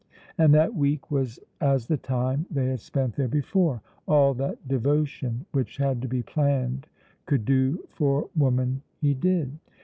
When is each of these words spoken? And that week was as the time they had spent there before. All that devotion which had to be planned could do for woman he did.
And 0.39 0.51
that 0.55 0.73
week 0.73 1.11
was 1.11 1.37
as 1.61 1.85
the 1.85 1.95
time 1.97 2.47
they 2.49 2.65
had 2.69 2.79
spent 2.79 3.15
there 3.15 3.27
before. 3.27 3.83
All 4.07 4.33
that 4.33 4.67
devotion 4.67 5.45
which 5.51 5.77
had 5.77 6.01
to 6.01 6.07
be 6.07 6.23
planned 6.23 6.87
could 7.27 7.45
do 7.45 7.85
for 7.91 8.27
woman 8.35 8.81
he 8.99 9.13
did. 9.13 9.59